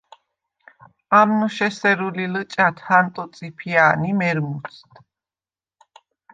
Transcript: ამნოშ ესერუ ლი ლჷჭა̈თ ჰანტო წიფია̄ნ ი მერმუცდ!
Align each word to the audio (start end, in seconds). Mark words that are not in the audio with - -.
ამნოშ 1.19 1.57
ესერუ 1.67 2.09
ლი 2.15 2.25
ლჷჭა̈თ 2.33 2.77
ჰანტო 2.85 3.23
წიფია̄ნ 3.35 4.01
ი 4.09 4.11
მერმუცდ! 4.19 4.93